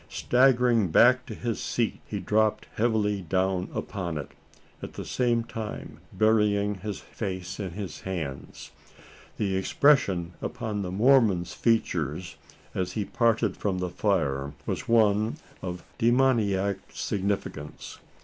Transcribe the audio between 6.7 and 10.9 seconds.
his face in his hands. The expression upon the